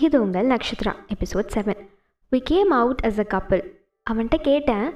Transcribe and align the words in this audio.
இது 0.00 0.16
உங்கள் 0.22 0.46
Nakshatra 0.46 0.92
episode 1.14 1.52
seven 1.54 1.80
we 2.32 2.38
came 2.50 2.70
out 2.70 3.02
as 3.08 3.20
a 3.24 3.26
couple 3.34 3.62
அவன்கிட்ட 4.06 4.36
கேட்டேன் 4.48 4.86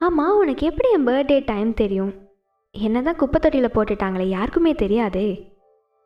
ஆமாம் 0.00 0.36
உனக்கு 0.36 0.64
எப்படி 0.66 0.88
என் 0.96 1.06
பர்த்டே 1.08 1.38
டைம் 1.44 1.70
தெரியும்? 1.74 2.12
என்ன 2.74 3.02
தான் 3.02 3.16
குப்பை 3.16 3.38
தொட்டியில் 3.40 3.74
போட்டுட்டாங்களே 3.74 4.26
யாருக்குமே 4.28 4.72
தெரியாதே. 4.74 5.28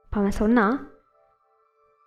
இப்போ 0.05 0.19
அவன் 0.21 0.37
சொன்னான் 0.41 0.77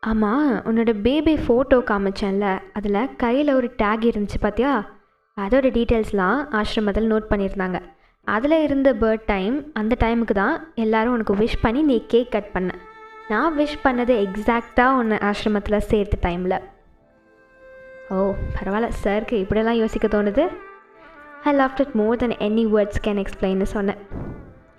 ஆமாம் 0.04 0.50
உன்னோட 0.70 0.92
பேபி 1.02 1.36
ஃபோட்டோ 1.36 1.78
காமிச்சேன்ல 1.92 2.48
அதில் 2.74 3.16
கையில் 3.16 3.54
ஒரு 3.54 3.70
டேக் 3.78 4.04
இருந்துச்சு 4.10 4.40
பார்த்தியா 4.42 4.74
அதோட 5.38 5.70
டீட்டெயில்ஸ்லாம் 5.78 6.40
ஆசிரமத்தில் 6.60 7.12
நோட் 7.14 7.32
பண்ணியிருந்தாங்க. 7.32 7.80
அதில் 8.28 8.64
இருந்த 8.64 8.90
பர்த் 8.94 9.26
டைம் 9.26 9.56
அந்த 9.74 9.96
டைமுக்கு 10.00 10.34
தான் 10.34 10.56
எல்லாரும் 10.76 11.14
உனக்கு 11.14 11.36
விஷ் 11.36 11.62
பண்ணி 11.62 11.82
நீ 11.82 11.98
கேக் 12.08 12.32
கட் 12.32 12.52
பண்ண. 12.52 12.72
நான் 13.30 13.58
விஷ் 13.58 13.78
பண்ணது 13.84 14.14
எக்ஸாக்டாக 14.26 14.98
ஒன்று 14.98 15.16
ஆசிரமத்தில் 15.16 15.78
சேர்த்த 15.78 16.30
டைமில் 16.30 16.62
ஓ 18.10 18.34
பரவாயில்ல 18.56 18.92
சாருக்கு 19.04 19.34
இப்படியெல்லாம் 19.34 19.78
யோசிக்க 19.78 20.08
தோணுது? 20.08 20.48
I 21.44 21.54
love 21.54 21.72
it 21.78 21.92
more 21.94 22.18
than 22.18 22.30
any 22.30 22.70
words 22.76 23.04
can 23.04 23.26
எக்ஸ்பிளைன்னு 23.26 23.64
சொன்னேன். 23.64 23.98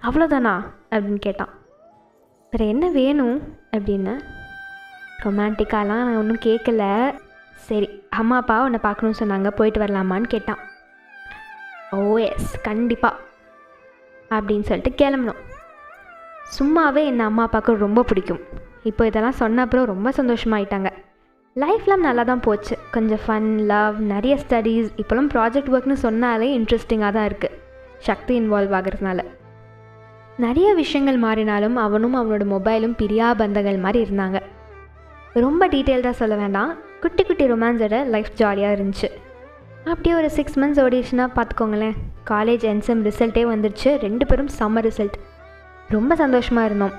அவ்வளோதானா 0.03 0.62
அப்படின்னு 0.91 1.15
கேட்டான். 1.15 1.48
வேறு 2.51 2.69
என்ன 2.69 2.91
வேணும்? 2.91 3.56
அப்படின்னு. 3.77 4.20
ரொமான்டிக்காலாம் 5.25 5.98
நான் 6.03 6.17
ஒன்றும் 6.17 6.45
கேட்கல 6.45 7.15
சரி 7.55 8.03
அம்மா 8.11 8.37
அப்பா 8.37 8.62
உன்னை 8.62 8.78
பார்க்கணும்னு 8.83 9.25
சொன்னாங்க 9.25 9.51
போயிட்டு 9.51 9.80
வரலாமான்னு 9.80 10.23
கேட்டான். 10.23 10.59
ஓ 11.91 12.17
எஸ் 12.17 12.61
கண்டிப்பாக 12.61 13.17
அப்படின்னு 14.30 14.62
சொல்லிட்டு 14.62 15.05
கிளம்பணும் 15.05 15.47
சும்மாவே 16.57 17.02
என் 17.11 17.20
அம்மா 17.20 17.43
அப்பாவுக்கு 17.47 17.84
ரொம்ப 17.87 18.02
பிடிக்கும். 18.02 18.41
இப்போ 18.91 19.02
இதெல்லாம் 19.06 19.39
சொன்ன 19.41 19.62
அப்புறம் 19.62 19.87
ரொம்ப 19.93 20.09
சந்தோஷமாயிட்டாங்க. 20.19 20.91
லைஃப்லாம் 21.62 22.06
நல்லா 22.06 22.23
தான் 22.23 22.45
போச்சு. 22.47 22.75
கொஞ்சம் 22.95 23.23
ஃபன் 23.27 23.48
லவ் 23.73 23.97
நிறைய 24.12 24.34
ஸ்டடீஸ் 24.45 24.89
இப்போலாம் 25.00 25.31
ப்ராஜெக்ட் 25.34 25.70
ஒர்க்னு 25.75 25.97
சொன்னாலே 26.06 26.48
இன்ட்ரெஸ்டிங்காக 26.59 27.12
தான் 27.17 27.28
இருக்குது 27.31 27.56
சக்தி 28.09 28.33
இன்வால்வ் 28.41 28.75
ஆகிறதுனால. 28.78 29.20
நிறைய 30.45 30.69
விஷயங்கள் 30.75 31.19
மாறினாலும் 31.22 31.77
அவனும் 31.84 32.17
அவனோட 32.19 32.45
மொபைலும் 32.55 32.98
பிரியா 33.00 33.28
பந்தங்கள் 33.41 33.78
மாதிரி 33.84 34.00
இருந்தாங்க. 34.06 34.41
ரொம்ப 35.44 35.62
டீட்டெயில்டாக 35.69 36.15
சொல்ல 36.20 36.34
வேண்டாம். 36.42 36.70
குட்டி 37.00 37.22
குட்டி 37.25 37.44
ரொமான்ஸோட 37.53 37.97
லைஃப் 38.15 38.31
ஜாலியாக 38.41 38.77
இருந்துச்சு. 38.77 39.09
அப்படியே 39.84 40.15
ஒரு 40.15 40.31
சிக்ஸ் 40.37 40.59
மந்த்ஸ் 40.61 40.81
ஓடிச்சுன்னா 40.84 41.27
பார்த்துக்கோங்களேன். 41.37 41.97
காலேஜ் 42.31 42.65
என்சம் 42.72 43.03
ரிசல்ட்டே 43.09 43.44
வந்துடுச்சு 43.53 43.91
ரெண்டு 44.06 44.27
பேரும் 44.27 44.50
செம்ம 44.59 44.83
ரிசல்ட் 44.89 45.19
ரொம்ப 45.89 46.17
சந்தோஷமாக 46.17 46.67
இருந்தோம். 46.67 46.92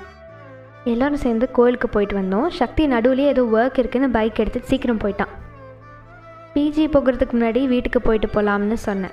எல்லோரும் 0.83 1.17
சேர்ந்து 1.17 1.51
கோயிலுக்கு 1.51 1.89
போயிட்டு 1.89 2.15
வந்தோம். 2.17 2.47
சக்தி 2.47 2.87
நடுவுலேயே 2.87 3.29
ஏதோ 3.33 3.43
ஒர்க் 3.43 3.79
இருக்குன்னு 3.79 4.09
பைக் 4.09 4.39
எடுத்து 4.39 4.59
சீக்கிரம் 4.63 4.97
போயிட்டான். 4.97 5.33
பிஜி 6.53 6.85
போகிறதுக்கு 6.93 7.33
முன்னாடி 7.33 7.67
வீட்டுக்கு 7.67 8.01
போயிட்டு 8.01 8.27
போகலாம்னு 8.27 8.73
சொன்னேன். 8.73 9.11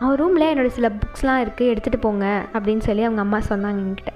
அவன் 0.00 0.16
ரூமில் 0.16 0.56
என்னோட 0.56 0.66
சில 0.66 0.88
புக்ஸ்லாம் 0.88 1.46
இருக்குது 1.46 1.76
எடுத்துகிட்டு 1.76 2.00
போங்க 2.00 2.44
அப்படின்னு 2.52 2.78
சொல்லி 2.78 3.02
அவங்க 3.02 3.20
அம்மா 3.20 3.38
சொன்னாங்க 3.38 3.82
என்கிட்ட. 3.84 4.12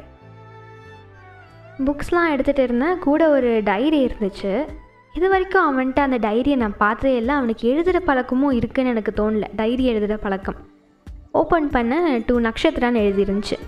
புக்ஸ்லாம் 1.85 2.33
எடுத்துகிட்டு 2.35 2.59
இருந்தேன். 2.59 2.99
கூட 2.99 3.29
ஒரு 3.29 3.61
டைரி 3.65 4.07
இருந்துச்சு. 4.07 4.67
இது 5.13 5.29
வரைக்கும் 5.29 5.67
அவன்கிட்ட 5.69 5.99
அந்த 5.99 6.19
டைரியை 6.19 6.57
நான் 6.57 6.77
பார்த்ததே 6.77 7.17
இல்லை. 7.17 7.35
அவனுக்கு 7.35 7.69
எழுதுகிற 7.69 8.01
பழக்கமும் 8.01 8.51
இருக்குன்னு 8.51 8.91
எனக்கு 8.91 9.13
தோணல. 9.17 9.45
டைரி 9.57 9.85
எழுதுகிற 9.85 10.17
பழக்கம். 10.17 10.57
ஓப்பன் 11.33 11.71
பண்ண 11.71 12.21
டூ 12.27 12.41
நக்ஷத்திரான்னு 12.41 13.03
எழுதிருந்துச்சு. 13.09 13.59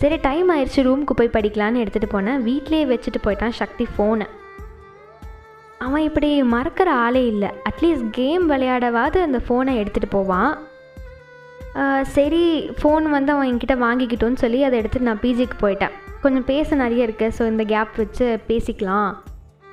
சரி 0.00 0.16
டைம் 0.26 0.48
ஆயிடுச்சு 0.52 0.80
ரூமுக்கு 0.86 1.14
போய் 1.18 1.36
படிக்கலான்னு 1.36 1.80
எடுத்துகிட்டு 1.82 2.14
போனேன். 2.14 2.42
வீட்லேயே 2.48 2.84
வச்சுட்டு 2.92 3.20
போயிட்டான் 3.24 3.58
சக்தி 3.62 3.84
ஃபோனை 3.94 4.26
அவன் 5.84 6.06
இப்படி 6.06 6.28
மறக்கிற 6.54 6.88
ஆளே 7.04 7.22
இல்லை. 7.32 7.50
அட்லீஸ்ட் 7.68 8.08
கேம் 8.18 8.44
விளையாடவாது 8.52 9.18
அந்த 9.26 9.38
ஃபோனை 9.46 9.74
எடுத்துகிட்டு 9.82 10.10
போவான். 10.16 10.52
சரி 12.14 12.42
ஃபோன் 12.78 13.04
வந்து 13.16 13.30
அவன் 13.34 13.48
என்கிட்ட 13.50 13.74
வாங்கிக்கிட்டோன்னு 13.84 14.42
சொல்லி 14.44 14.60
அதை 14.66 14.76
எடுத்துகிட்டு 14.80 15.08
நான் 15.10 15.22
பிஜிக்கு 15.24 15.56
போயிட்டேன். 15.64 15.94
கொஞ்சம் 16.24 16.46
பேச 16.52 16.76
நிறைய 16.82 17.06
இருக்குது 17.08 17.34
ஸோ 17.36 17.42
இந்த 17.52 17.64
கேப் 17.72 18.00
வச்சு 18.02 18.26
பேசிக்கலாம் 18.48 19.10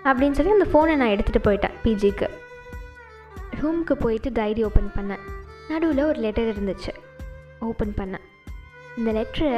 அப்படின்னு 0.10 0.38
சொல்லி 0.38 0.56
அந்த 0.58 0.68
ஃபோனை 0.74 0.94
நான் 1.02 1.14
எடுத்துகிட்டு 1.16 1.48
போயிட்டேன் 1.48 1.76
பிஜிக்கு 1.86 2.30
ரூமுக்கு 3.62 3.96
போயிட்டு 4.06 4.30
டைரி 4.40 4.64
ஓப்பன் 4.68 4.94
பண்ணேன். 4.98 5.24
நடுவில் 5.72 6.08
ஒரு 6.12 6.20
லெட்டர் 6.26 6.52
இருந்துச்சு. 6.54 6.94
ஓப்பன் 7.70 7.94
பண்ணேன். 8.00 8.26
இந்த 8.98 9.10
லெட்டரை 9.18 9.52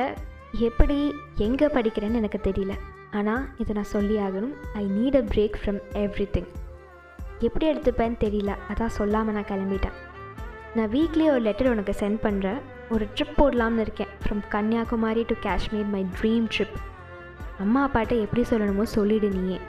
எப்படி 0.51 1.15
எங்கே 1.35 1.65
படிக்கிறேன்னு 1.65 2.19
எனக்கு 2.21 2.39
தெரியல. 2.43 2.73
ஆனால் 3.11 3.45
இதை 3.57 3.75
நான் 3.75 3.93
சொல்லி 3.95 4.17
ஆகணும். 4.17 4.55
I 4.73 4.85
need 4.85 5.15
a 5.15 5.21
break 5.21 5.57
from 5.61 5.79
everything 6.33 6.49
எப்படி 7.39 7.71
எடுத்துப்பேன்னு 7.71 8.17
தெரியல. 8.19 8.55
அதான் 8.69 8.95
சொல்லாமல் 8.99 9.33
நான் 9.33 9.49
கிளம்பிட்டேன். 9.49 9.97
நான் 10.75 10.89
வீக்லி 10.89 11.25
ஒரு 11.29 11.41
லெட்டர் 11.41 11.69
உனக்கு 11.69 11.93
சென்ட் 11.99 12.19
பண்ணுறேன் 12.23 12.59
ஒரு 12.89 13.07
ட்ரிப் 13.15 13.37
போடலாம்னு 13.37 13.79
இருக்கேன். 13.79 14.07
From 14.23 14.41
Kanyakumari 14.49 15.25
to 15.27 15.35
Kashmir 15.41 15.85
my 15.85 16.05
dream 16.21 16.47
trip 16.57 16.77
அம்மா 17.59 17.87
அப்பாட்ட 17.87 18.21
எப்படி 18.21 18.41
சொல்லணுமோ 18.49 18.81
சொல்லிடு 18.81 19.29
நீயே. 19.29 19.59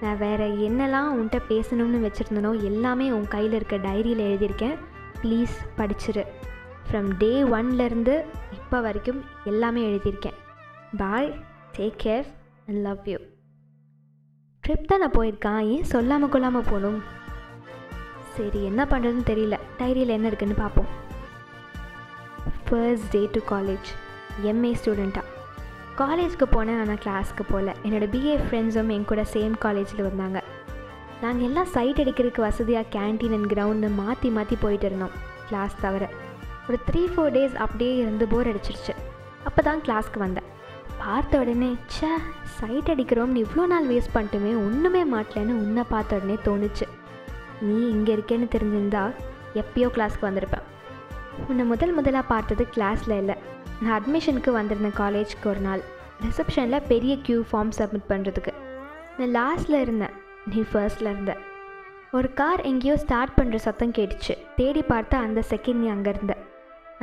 நான் 0.00 0.18
வேறு 0.18 0.46
என்னெல்லாம் 0.68 1.10
உன்கிட்ட 1.14 1.40
பேசணும்னு 1.48 2.10
வச்சுருந்தனோ 2.10 2.62
எல்லாமே 2.62 3.12
உன் 3.12 3.28
கையில் 3.28 3.52
இருக்க 3.52 3.76
டைரியில் 3.76 4.24
எழுதியிருக்கேன். 4.28 4.76
ப்ளீஸ் 5.22 5.54
படிச்சிரு. 5.78 6.24
ஃப்ரம் 6.90 7.10
டே 7.18 7.42
ஒன்லேருந்து 7.42 8.24
இப்போ 8.74 8.86
வரைக்கும் 8.86 9.18
எல்லாமே 9.50 9.80
எழுதியிருக்கேன். 9.88 10.38
Bye 11.00 11.28
take 11.76 11.98
care 12.04 12.24
and 12.68 12.80
love 12.86 13.04
you 13.10 13.18
trip 14.64 14.88
தான் 14.90 15.02
நான் 15.02 15.14
போயிருக்கான். 15.16 15.60
ஏன் 15.74 15.86
சொல்லாமல் 15.92 16.32
கொள்ளாமல் 16.32 16.66
போகணும்? 16.70 16.96
சரி 18.36 18.60
என்ன 18.70 18.86
பண்ணுறதுன்னு 18.92 19.28
தெரியல. 19.30 19.58
டைரியில் 19.80 20.14
என்ன 20.16 20.26
இருக்குன்னு 20.30 20.56
பார்ப்போம். 20.62 20.90
First 22.64 23.08
day 23.14 23.22
to 23.36 23.42
college 23.52 23.92
MA 24.52 24.72
ஸ்டூடெண்ட்டாக 24.80 25.30
காலேஜ்க்கு 26.02 26.48
போனேன் 26.56 26.82
ஆனால் 26.82 27.02
கிளாஸ்க்கு 27.06 27.46
போகல. 27.52 27.76
என்னோடய 27.86 28.12
பிஏ 28.16 28.36
ஃப்ரெண்ட்ஸும் 28.44 28.92
என் 28.96 29.08
கூட 29.12 29.24
சேம் 29.36 29.56
காலேஜில் 29.66 30.06
வந்தாங்க. 30.10 30.40
நாங்கள் 31.24 31.48
எல்லாம் 31.50 31.72
சைட் 31.76 32.02
அடிக்கிறதுக்கு 32.04 32.48
வசதியாக 32.48 32.92
கேன்டீன் 32.98 33.38
அண்ட் 33.38 33.50
கிரவுண்டு 33.54 33.94
மாற்றி 34.02 34.30
மாற்றி 34.38 34.58
போயிட்டு 34.66 34.88
இருந்தோம். 34.90 35.16
கிளாஸ் 35.48 35.82
தவிர. 35.86 36.04
ஒரு 36.68 36.78
த்ரீ 36.88 37.02
ஃபோர் 37.12 37.32
டேஸ் 37.36 37.56
அப்படியே 37.64 37.94
இருந்து 38.02 38.24
போர் 38.32 38.50
அடிச்சிருச்சு. 38.50 38.92
அப்போ 39.48 39.60
தான் 39.68 39.82
கிளாஸ்க்கு 39.86 40.18
வந்தேன். 40.24 40.48
பார்த்த 41.00 41.40
உடனே 41.42 41.70
ச்சே 41.94 42.10
சைட் 42.58 42.90
அடிக்கிறோம்னு 42.92 43.42
இவ்வளோ 43.44 43.64
நாள் 43.72 43.88
வேஸ்ட் 43.92 44.14
பண்ணிட்டுமே 44.14 44.52
ஒன்றுமே 44.66 45.02
மாட்டலன்னு 45.14 45.54
உன்னை 45.62 45.82
பார்த்த 45.94 46.18
உடனே 46.18 46.36
தோணுச்சு. 46.46 46.86
நீ 47.66 47.76
இங்கே 47.94 48.12
இருக்கேன்னு 48.16 48.48
தெரிஞ்சிருந்தா 48.54 49.02
எப்பயோ 49.62 49.88
கிளாஸ்க்கு 49.96 50.28
வந்திருப்பேன். 50.28 50.64
உன்னை 51.48 51.64
முதல் 51.72 51.94
முதலாக 51.98 52.30
பார்த்தது 52.32 52.64
கிளாஸில் 52.76 53.16
இல்லை. 53.22 53.36
நான் 53.82 53.96
அட்மிஷனுக்கு 53.98 54.50
வந்திருந்தேன் 54.58 54.98
காலேஜ்க்கு 55.02 55.48
ஒரு 55.52 55.62
நாள். 55.68 55.82
ரிசப்ஷனில் 56.26 56.86
பெரிய 56.92 57.14
க்யூ 57.26 57.38
ஃபார்ம் 57.50 57.74
சப்மிட் 57.78 58.10
பண்ணுறதுக்கு 58.12 58.54
நான் 59.18 59.34
லாஸ்ட்டில் 59.40 59.82
இருந்தேன். 59.84 60.14
நீ 60.52 60.60
ஃபர்ஸ்டில் 60.72 61.12
இருந்த. 61.12 61.34
ஒரு 62.16 62.28
கார் 62.40 62.60
எங்கேயோ 62.70 62.96
ஸ்டார்ட் 63.04 63.36
பண்ணுற 63.38 63.58
சத்தம் 63.68 63.94
கேட்டுச்சு. 63.98 64.34
தேடி 64.58 64.82
பார்த்தா 64.90 65.16
அந்த 65.26 65.40
செகண்ட் 65.52 65.82
நீ 65.84 65.88
அங்கே 65.94 66.10
இருந்தேன் 66.14 66.42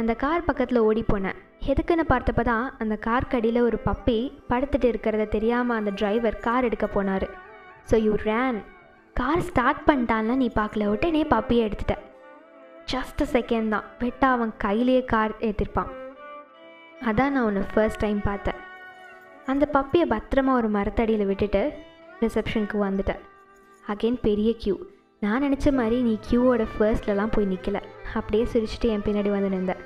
அந்த 0.01 0.13
கார் 0.23 0.45
பக்கத்தில் 0.49 0.85
ஓடி 0.89 1.03
போனேன். 1.07 1.39
எதுக்குன்னு 1.71 2.05
பார்த்தப்ப 2.11 2.41
தான் 2.51 2.67
அந்த 2.83 2.95
கார் 3.07 3.31
கடியில் 3.33 3.65
ஒரு 3.67 3.77
பப்பி 3.87 4.19
படுத்துட்டு 4.51 4.87
இருக்கிறத 4.91 5.25
தெரியாமல் 5.35 5.77
அந்த 5.79 5.91
டிரைவர் 5.99 6.37
கார் 6.45 6.67
எடுக்க 6.69 6.87
போனார். 6.95 7.27
So 7.89 7.97
you 8.05 8.13
ran 8.29 8.59
car 9.15 9.43
start 9.49 9.83
பண்ணிட்டான்ல 9.89 10.35
நீ 10.41 10.47
பார்க்கல. 10.59 10.87
உடனே 10.95 11.23
பப்பியை 11.35 11.63
எடுத்துட்ட. 11.67 11.95
ஜஸ்ட் 12.93 13.21
செகண்ட் 13.35 13.73
தான். 13.75 13.87
வெட்டா 14.03 14.29
அவன் 14.35 14.53
கையிலேயே 14.63 15.01
கார் 15.13 15.33
ஏற்றிருப்பான் 15.47 15.91
அதான் 17.09 17.33
நான் 17.35 17.45
உன்னை 17.49 17.63
ஃபர்ஸ்ட் 17.73 18.01
டைம் 18.05 18.21
பார்த்தேன். 18.29 18.59
அந்த 19.51 19.65
பப்பியை 19.75 20.07
பத்திரமா 20.15 20.51
ஒரு 20.61 20.69
மரத்தடியில் 20.77 21.29
விட்டுட்டு 21.29 21.61
ரிசப்ஷனுக்கு 22.23 22.79
வந்துட்டேன் 22.87 23.21
அகைன் 23.83 24.19
பெரிய 24.27 24.49
க்யூ 24.63 24.75
நான் 25.23 25.43
நினச்ச 25.45 25.67
மாதிரி 25.77 25.97
நீ 26.07 26.13
க்யூவோட 26.27 26.63
ஃபர்ஸ்ட்லலாம் 26.73 27.33
போய் 27.33 27.51
நிற்கல 27.53 27.79
அப்படியே 28.19 28.45
சிரிச்சுட்டு 28.53 28.87
என் 28.93 29.03
பின்னாடி 29.07 29.29
வந்து 29.33 29.51
நின்றேன் 29.55 29.81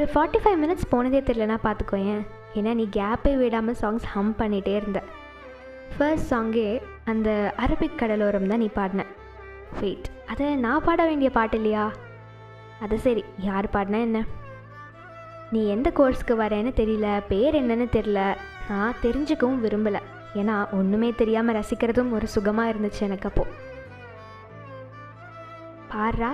ஒரு 0.00 0.10
ஃபார்ட்டி 0.12 0.38
ஃபைவ் 0.42 0.60
மினிட்ஸ் 0.60 0.90
போனதே 0.90 1.20
தெரியலனா 1.20 1.56
பார்த்துக்கோயேன். 1.64 2.20
ஏன்னா 2.54 2.70
நீ 2.74 2.88
கேப்பே 2.96 3.32
விடாமல் 3.36 3.76
சாங்ஸ் 3.80 4.04
ஹம் 4.12 4.30
பண்ணிகிட்டே 4.38 4.74
இருந்த. 4.76 5.02
ஃபர்ஸ்ட் 5.96 6.30
சாங்கே 6.32 6.82
அந்த 7.04 7.54
அரபிக் 7.56 7.98
கடலோரம் 8.02 8.46
தான் 8.46 8.62
நீ 8.62 8.68
பாடின. 8.76 9.04
வெயிட் 9.80 10.06
அதை 10.26 10.46
நான் 10.56 10.84
பாட 10.84 11.04
வேண்டிய 11.04 11.30
பாட்டு 11.30 11.56
இல்லையா? 11.56 11.92
அது 12.80 12.98
சரி 12.98 13.24
யார் 13.38 13.68
பாடினா 13.72 14.00
என்ன? 14.00 14.24
நீ 15.50 15.66
எந்த 15.66 15.90
கோர்ஸ்க்கு 15.98 16.36
வரேன்னு 16.42 16.72
தெரியல 16.80 17.22
பேர் 17.28 17.58
என்னன்னு 17.62 17.88
தெரியல. 17.96 18.22
நான் 18.68 19.00
தெரிஞ்சுக்கவும் 19.02 19.62
விரும்பலை. 19.66 20.02
ஏன்னா 20.34 20.56
ஒன்றுமே 20.72 21.10
தெரியாமல் 21.22 21.56
ரசிக்கிறதும் 21.56 22.10
ஒரு 22.10 22.28
சுகமாக 22.36 22.72
இருந்துச்சு 22.72 23.00
எனக்கு 23.00 23.28
அப்போது 23.28 23.52
பாடுறா. 25.92 26.32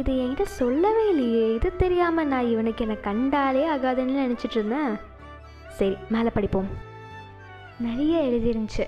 இது 0.00 0.12
என்கிட்ட 0.22 0.44
சொல்லவே 0.60 1.08
இல்லையே. 1.08 1.54
இது 1.54 1.68
தெரியாமல் 1.76 2.26
நான் 2.26 2.50
இவனுக்கு 2.52 2.84
என்னை 2.84 2.96
கண்டாலே 3.00 3.64
ஆகாதுன்னு 3.74 4.14
நினச்சிட்டு 4.22 4.56
இருந்தேன். 4.58 4.92
சரி 5.78 5.96
மேலே 6.08 6.30
படிப்போம். 6.34 6.68
நிறைய 7.86 8.14
எழுதிருந்துச்சு. 8.28 8.84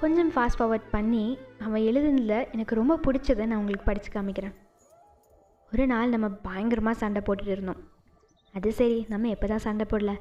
கொஞ்சம் 0.00 0.32
ஃபாஸ்ட் 0.34 0.58
ஃபார்வர்ட் 0.58 0.88
பண்ணி 0.90 1.38
அவன் 1.66 1.82
எழுதுனதில் 1.82 2.50
எனக்கு 2.52 2.74
ரொம்ப 2.74 2.94
பிடிச்சதை 3.06 3.44
நான் 3.46 3.58
உங்களுக்கு 3.58 3.88
படித்து 3.88 4.10
காமிக்கிறேன். 4.12 4.54
ஒரு 5.72 5.86
நாள் 5.86 6.12
நம்ம 6.14 6.28
பயங்கரமாக 6.48 7.00
சண்டை 7.02 7.22
போட்டுட்டு 7.26 7.54
இருந்தோம். 7.56 7.80
அது 8.54 8.72
சரி 8.72 8.98
நம்ம 9.08 9.28
எப்போ 9.28 9.46
தான் 9.46 9.64
சண்டை 9.66 9.86
போடல. 9.90 10.12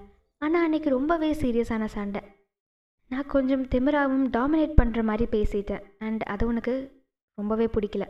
ஆனால் 0.42 0.66
அன்றைக்கி 0.66 0.90
ரொம்பவே 0.90 1.30
சீரியஸான 1.34 1.86
சண்டை. 1.98 2.22
நான் 3.12 3.32
கொஞ்சம் 3.36 3.66
திமிராவும் 3.74 4.26
டாமினேட் 4.38 4.80
பண்ணுற 4.82 5.04
மாதிரி 5.04 5.28
பேசிட்டேன். 5.36 5.84
அண்ட் 6.00 6.24
அது 6.34 6.44
உனக்கு 6.48 6.76
ரொம்பவே 7.38 7.68
பிடிக்கல. 7.76 8.08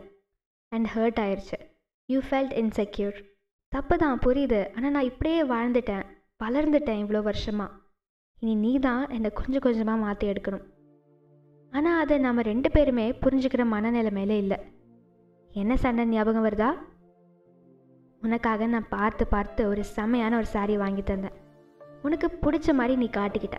அண்ட் 0.72 0.88
ஹர்ட் 0.94 1.20
ஆயிடுச்சு 1.24 1.58
யூ 2.12 2.18
ஃபெல்ட் 2.28 2.54
இன்செக்யூர் 2.60 3.16
தப்பு 3.72 3.94
தான் 4.02 4.22
புரியுது. 4.24 4.60
ஆனால் 4.76 4.92
நான் 4.94 5.08
இப்படியே 5.10 5.40
வாழ்ந்துட்டேன் 5.52 6.04
வளர்ந்துட்டேன் 6.44 7.00
இவ்வளோ 7.02 7.20
வருஷமாக 7.28 7.76
இனி 8.42 8.54
நீ 8.64 8.72
தான் 8.86 9.02
என்னை 9.16 9.30
கொஞ்சம் 9.40 9.64
கொஞ்சமாக 9.66 10.02
மாற்றி 10.04 10.26
எடுக்கணும். 10.32 10.64
ஆனால் 11.72 11.98
அதை 12.02 12.16
நம்ம 12.26 12.42
ரெண்டு 12.50 12.68
பேருமே 12.76 13.04
புரிஞ்சுக்கிற 13.22 13.64
மனநிலைமையில 13.74 14.36
இல்லை. 14.44 14.58
என்ன 15.60 15.72
சண்டை 15.82 16.04
ஞாபகம் 16.12 16.46
வருதா? 16.46 16.70
உனக்காக 18.22 18.66
நான் 18.72 18.92
பார்த்து 18.96 19.24
பார்த்து 19.34 19.62
ஒரு 19.72 19.82
செமையான 19.96 20.36
ஒரு 20.40 20.48
சாரீ 20.54 20.74
வாங்கி 20.82 21.02
தந்தேன். 21.10 21.36
உனக்கு 22.06 22.28
பிடிச்ச 22.44 22.74
மாதிரி 22.78 22.94
நீ 23.02 23.08
காட்டிக்கிட்ட. 23.18 23.58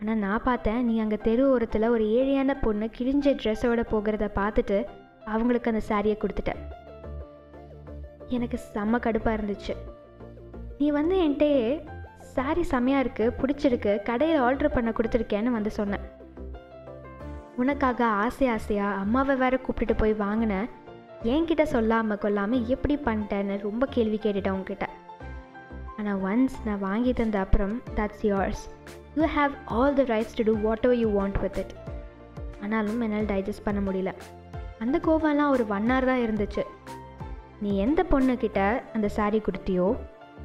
ஆனால் 0.00 0.22
நான் 0.24 0.46
பார்த்தேன் 0.48 0.80
நீ 0.86 0.94
அங்கே 1.04 1.18
தெரு 1.28 1.44
ஓரத்தில் 1.54 1.92
ஒரு 1.96 2.06
ஏழையான 2.18 2.56
பொண்ணு 2.64 2.88
கிழிஞ்ச 2.96 3.34
ட்ரெஸ்ஸோட 3.42 3.84
போகிறத 3.92 4.28
பார்த்துட்டு 4.40 4.78
அவங்களுக்கு 5.34 5.70
அந்த 5.72 5.82
சாரியை 5.90 6.16
கொடுத்துட்ட. 6.22 6.54
எனக்கு 8.36 8.58
செம்ம 8.74 8.98
கடுப்பாக 9.06 9.36
இருந்துச்சு. 9.38 9.74
நீ 10.78 10.90
வந்து 10.90 11.16
என்கிட்டயே 11.24 11.64
சாரி 12.36 12.62
செம்மையாக 12.62 13.04
இருக்குது 13.04 13.34
பிடிச்சிருக்கு 13.40 14.02
கடையில் 14.02 14.42
ஆர்டர் 14.46 14.74
பண்ண 14.76 14.90
கொடுத்துருக்கேன்னு 14.90 15.50
வந்து 15.56 15.70
சொன்னேன் 15.80 16.06
உனக்காக 17.62 18.04
ஆசை 18.22 18.46
ஆசையாக 18.48 19.00
அம்மாவை 19.02 19.34
வேற 19.36 19.56
கூப்பிட்டுட்டு 19.56 19.94
போய் 20.00 20.14
வாங்கினேன் 20.24 20.68
என்கிட்ட 21.32 21.62
சொல்லாமல் 21.62 22.18
கொல்லாமல் 22.18 22.66
எப்படி 22.66 22.96
பண்ணிட்டேன்னு 23.04 23.60
ரொம்ப 23.60 23.86
கேள்வி 23.86 24.18
கேட்டுட்டேன் 24.24 24.56
உங்ககிட்ட 24.56 24.86
ஆனால் 25.98 26.20
ஒன்ஸ் 26.30 26.56
நான் 26.64 26.78
வாங்கி 26.78 27.12
தந்த 27.12 27.38
அப்புறம் 27.38 27.74
that's 27.98 28.24
yours 28.30 28.64
you 29.16 29.26
have 29.36 29.52
all 29.76 29.94
the 29.94 30.04
rights 30.12 30.36
to 30.38 30.42
do 30.42 30.54
whatever 30.86 31.00
you 31.02 31.10
want 31.20 31.38
with 31.44 31.58
it 31.62 31.74
ஆனாலும் 32.62 33.00
என்னால் 33.00 33.30
டைஜஸ்ட் 33.32 33.64
பண்ண 33.64 33.80
முடியல. 33.80 34.12
அந்த 34.78 34.98
கோவம்லாம் 35.06 35.54
ஒரு 35.54 35.66
ஒன் 35.68 35.88
ஹவர் 35.90 36.10
தான் 36.10 36.22
இருந்துச்சு. 36.24 36.64
நீ 37.60 37.76
எந்த 37.76 38.04
பொண்ணுக்கிட்ட 38.10 38.82
அந்த 38.92 39.10
சாரீ 39.16 39.40
கொடுத்தியோ 39.44 39.96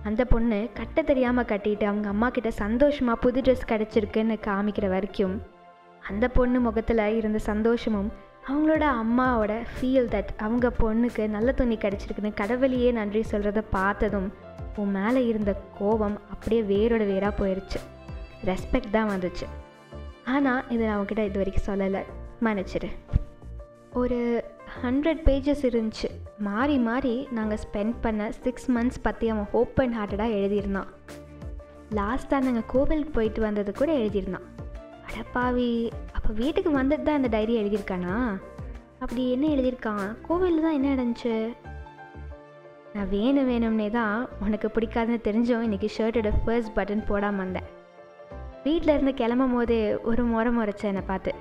அந்த 0.03 0.25
பொண்ணு 0.25 0.69
கட்ட 0.73 1.01
தெரியாமல் 1.01 1.45
கட்டிட்டு 1.45 1.83
அவங்க 1.83 2.07
அம்மா 2.07 2.29
கிட்ட 2.29 2.51
சந்தோஷமாக 2.51 3.19
புது 3.19 3.41
ட்ரெஸ் 3.41 3.69
கிடச்சிருக்குன்னு 3.69 4.37
காமிக்கிற 4.45 4.89
வரைக்கும் 4.89 5.41
அந்த 6.01 6.27
பொண்ணு 6.27 6.59
முகத்தில் 6.59 7.15
இருந்த 7.15 7.37
சந்தோஷமும் 7.37 8.11
அவங்களோட 8.47 8.83
அம்மாவோட 9.01 9.53
ஃபீல் 9.73 10.07
தட் 10.09 10.29
அவங்க 10.37 10.71
பொண்ணுக்கு 10.79 11.27
நல்ல 11.27 11.51
துணி 11.51 11.75
கிடச்சிருக்குன்னு 11.75 12.33
கடவுளையே 12.33 12.91
நன்றி 12.91 13.25
சொல்கிறத 13.31 13.63
பார்த்ததும் 13.69 14.33
உன் 14.75 14.91
மேலே 14.91 15.25
இருந்த 15.27 15.55
கோபம் 15.77 16.17
அப்படியே 16.31 16.61
வேரோட 16.61 17.05
வேராக 17.13 17.45
போயிடுச்சு 17.45 17.79
ரெஸ்பெக்ட் 18.45 18.89
தான் 18.91 19.09
வந்துச்சு. 19.09 19.45
ஆனால் 20.25 20.63
இதை 20.69 20.87
நான் 20.87 20.97
அவங்ககிட்ட 20.97 21.25
இது 21.25 21.37
வரைக்கும் 21.37 21.67
சொல்லலை. 21.69 22.01
மன்னிச்சிடு. 22.43 22.89
ஒரு 23.93 24.45
ஹண்ட்ரட் 24.81 25.21
பேஜஸ் 25.27 25.63
இருந்துச்சு. 25.69 26.09
மாறி 26.47 26.77
மாறி 26.87 27.15
நாங்கள் 27.37 27.61
ஸ்பெண்ட் 27.63 27.95
பண்ண 28.01 28.31
சிக்ஸ் 28.43 28.67
மந்த்ஸ் 28.75 29.01
பற்றி 29.01 29.29
அவன் 29.33 29.49
ஓப்பன் 29.59 29.95
ஹார்ட்டடாக 29.97 30.37
எழுதியிருந்தான் 30.39 30.91
லாஸ்ட்டாக 31.97 32.45
நாங்கள் 32.47 32.67
கோவிலுக்கு 32.73 33.13
போயிட்டு 33.17 33.41
வந்தது 33.41 33.71
கூட 33.73 33.91
எழுதியிருந்தான். 34.01 34.47
அடப்பாவி 35.07 35.69
அப்போ 36.17 36.29
வீட்டுக்கு 36.41 36.71
வந்துட்டு 36.77 37.07
தான் 37.07 37.19
இந்த 37.19 37.29
டைரி 37.35 37.53
எழுதியிருக்கானா? 37.61 38.15
அப்படி 38.99 39.23
என்ன 39.35 39.45
எழுதியிருக்கான்? 39.47 40.05
கோவிலில் 40.27 40.65
தான் 40.65 40.77
என்ன 40.77 40.93
நடந்துச்சு? 40.93 41.35
நான் 42.93 43.09
வேணும் 43.09 43.49
வேணும்னே 43.51 43.89
தான் 43.99 44.15
உனக்கு 44.45 44.67
பிடிக்காதுன்னு 44.75 45.25
தெரிஞ்சும் 45.27 45.65
இன்றைக்கி 45.67 45.89
ஷர்ட்டோட 45.97 46.31
ஃபர்ஸ்ட் 46.43 46.75
பட்டன் 46.77 47.07
போடாமல் 47.09 47.43
வந்தேன். 47.43 47.67
வீட்டில் 48.63 48.93
இருந்து 48.93 49.13
கிளம்பும் 49.13 49.55
போதே 49.55 49.81
ஒரு 50.09 50.23
முறை 50.33 50.51
முறைச்ச 50.57 50.83
என்னை 50.91 51.03
பார்த்து. 51.11 51.33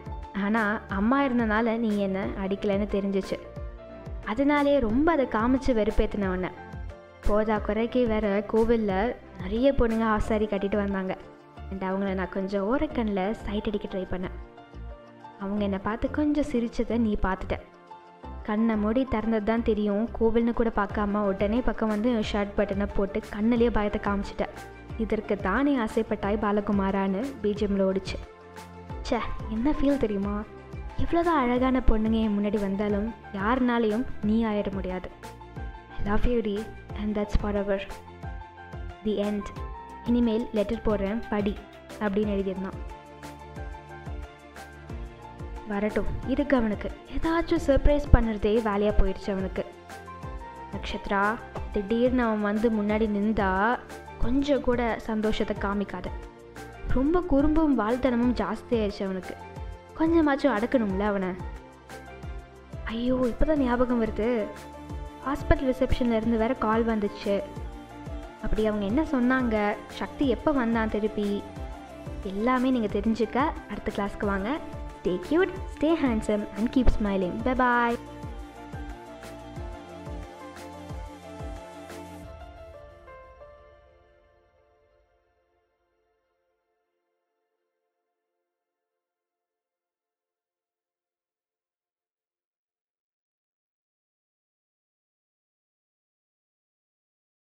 ஆனால் 0.45 0.81
அம்மா 0.89 1.19
இருந்தனால 1.23 1.77
நீ 1.79 1.91
என்னை 1.97 2.23
அடிக்கலைன்னு 2.45 2.89
தெரிஞ்சிச்சு. 2.97 3.37
அதனாலே 4.25 4.79
ரொம்ப 4.79 5.13
அதை 5.13 5.27
காமிச்சு 5.27 5.73
வெறுப்பேற்றின 5.81 6.29
உன்னை. 6.29 6.51
போதா 7.27 7.59
குறைக்கு 7.59 8.07
வேற 8.07 8.27
கோவிலில் 8.47 9.15
நிறைய 9.43 9.73
பொண்ணுங்க 9.79 10.03
ஆசாரி 10.03 10.47
கட்டிட்டு 10.47 10.77
வந்தாங்க. 10.77 11.17
அண்ட் 11.71 11.83
அவங்கள 11.83 12.13
நான் 12.15 12.35
கொஞ்சம் 12.37 12.67
ஓரக்கண்ணில் 12.71 13.35
சைட் 13.45 13.67
அடிக்க 13.67 13.89
ட்ரை 13.95 14.05
பண்ணேன். 14.13 14.37
அவங்க 15.41 15.63
என்னை 15.65 15.81
பார்த்து 15.83 16.11
கொஞ்சம் 16.11 16.49
சிரித்ததை 16.53 16.97
நீ 16.99 17.17
பார்த்துட்ட. 17.23 17.57
கண்ணை 18.43 18.77
மூடி 18.77 19.07
திறந்தது 19.11 19.43
தான் 19.43 19.63
தெரியும். 19.63 20.09
கோவில்னு 20.19 20.53
கூட 20.53 20.71
பார்க்காம 20.77 21.23
உடனே 21.31 21.61
பக்கம் 21.61 21.89
வந்து 21.89 22.11
ஷர்ட் 22.33 22.57
பட்டனை 22.57 22.87
போட்டு 22.95 23.21
கண்ணிலேயே 23.35 23.71
பயத்தை 23.71 24.01
காமிச்சிட்ட. 24.07 24.47
இதற்கு 24.99 25.37
தானே 25.37 25.77
ஆசைப்பட்டாய் 25.77 26.43
பாலகுமாரான்னு 26.45 27.23
பிஜிஎம்ல 27.43 27.89
ஓடிச்சு. 27.91 28.17
ச்சே 29.09 29.19
என்ன 29.51 29.71
ஃபீல் 29.71 30.01
தெரியுமா? 30.03 30.35
எவ்வளோதான் 31.03 31.39
அழகான 31.43 31.83
பொண்ணுங்க 31.87 32.17
என் 32.23 32.35
முன்னாடி 32.37 32.59
வந்தாலும் 32.61 33.07
யாருனாலையும் 33.33 34.05
நீ 34.23 34.45
ஆயிட 34.45 34.71
முடியாது. 34.73 35.09
Love 36.05 36.27
you 36.27 36.41
D 36.41 36.55
and 37.01 37.19
that's 37.19 37.39
for 37.41 37.57
our 37.57 37.85
the 39.05 39.15
end 39.29 39.49
இனிமேல் 40.07 40.45
லெட்டர் 40.53 40.85
போடுறேன் 40.89 41.23
படி 41.31 41.57
அப்படின்னு 42.01 42.35
எழுதியிருந்தான் 42.37 42.79
வரட்டும் 45.69 46.13
இருக்கு 46.27 46.57
அவனுக்கு. 46.57 46.91
ஏதாச்சும் 47.17 47.67
சர்ப்ரைஸ் 47.67 48.13
பண்ணுறதே 48.13 48.55
வேலையாக 48.69 48.95
போயிடுச்சு 49.01 49.31
அவனுக்கு. 49.37 49.65
நக்ஷத்ரா 50.75 51.25
திடீர்னு 51.73 52.23
அவன் 52.23 52.49
வந்து 52.51 52.71
முன்னாடி 52.71 53.09
நின்றா 53.17 53.79
கொஞ்சம் 54.19 54.61
கூட 54.61 54.99
சந்தோஷத்தை 55.11 55.57
காமிக்காத. 55.61 56.09
ரொம்ப 56.95 57.21
குறும்பும் 57.21 57.79
வாழ்த்தனமும் 57.79 58.35
ஜாஸ்தி 58.35 58.71
ஆயிடுச்சு 58.71 59.05
அவனுக்கு. 59.05 59.35
கொஞ்சமாச்சும் 59.99 60.57
அடக்கணும்ல 60.57 61.01
அவனை. 61.01 61.29
ஐயோ 62.85 63.19
இப்போ 63.23 63.45
தான் 63.45 63.59
ஞாபகம் 63.59 64.05
வருது. 64.05 64.45
ஹாஸ்பிட்டல் 65.27 65.73
ரிசப்ஷன்லேருந்து 65.73 66.37
வேற 66.37 66.55
கால் 66.55 66.87
வந்துச்சு. 66.87 67.43
அப்படி 68.43 68.67
அவங்க 68.67 68.87
என்ன 68.87 69.03
சொன்னாங்க? 69.03 69.75
சக்தி 69.89 70.29
எப்போ 70.29 70.53
வந்தான் 70.53 70.89
திருப்பி? 70.89 71.43
எல்லாமே 72.23 72.71
நீங்கள் 72.71 73.01
தெரிஞ்சுக்க 73.01 73.39
அடுத்த 73.71 73.93
கிளாஸ்க்கு 73.97 74.27
வாங்க. 74.27 74.57
Stay 75.03 75.21
cute 75.31 75.49
stay 75.75 75.91
handsome 76.05 76.45
and 76.57 76.73
keep 76.77 76.87
smiling 77.01 77.43
bye 77.45 77.55
bye 77.55 77.97